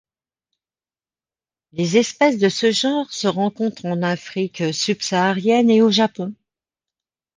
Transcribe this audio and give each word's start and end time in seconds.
Les 1.73 1.97
espèces 1.97 2.39
de 2.39 2.49
ce 2.49 2.71
genre 2.71 3.13
se 3.13 3.27
rencontrent 3.27 3.85
en 3.85 4.01
Afrique 4.01 4.73
subsaharienne 4.73 5.69
et 5.69 5.83
au 5.83 5.91
Japon. 5.91 6.33